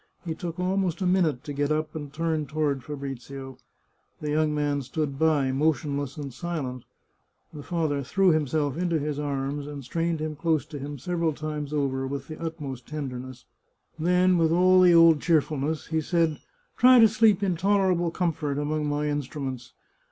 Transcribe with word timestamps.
He 0.25 0.33
took 0.33 0.59
almost 0.59 0.99
a 1.03 1.05
minute 1.05 1.43
to 1.43 1.53
get 1.53 1.69
up 1.71 1.95
and 1.95 2.11
turn 2.11 2.47
toward 2.47 2.83
Fa 2.83 2.97
brizio. 2.97 3.59
The 4.19 4.31
young 4.31 4.51
man 4.55 4.81
stood 4.81 5.19
by, 5.19 5.51
motionless 5.51 6.17
and 6.17 6.33
silent. 6.33 6.85
The 7.53 7.61
father 7.61 8.01
threw 8.01 8.31
himself 8.31 8.77
into 8.77 8.97
his 8.97 9.19
arms, 9.19 9.67
and 9.67 9.83
strained 9.83 10.19
him 10.19 10.35
close 10.35 10.65
l68 10.65 10.69
The 10.69 10.71
Chartreuse 10.71 10.73
of 10.73 10.81
Parma 10.81 10.85
to 10.87 10.91
him 10.91 10.97
several 10.97 11.33
times 11.33 11.71
over 11.73 12.07
with 12.07 12.27
the 12.29 12.41
utmost 12.41 12.87
tenderness. 12.87 13.45
Then, 13.99 14.39
with 14.39 14.51
all 14.51 14.81
the 14.81 14.95
old 14.95 15.21
cheerfulness, 15.21 15.85
he 15.89 16.01
said:" 16.01 16.39
Try 16.79 16.97
to 16.97 17.07
sleep 17.07 17.43
in 17.43 17.55
tolerable 17.55 18.09
comfort 18.09 18.57
among 18.57 18.87
my 18.87 19.07
instruments. 19.07 19.73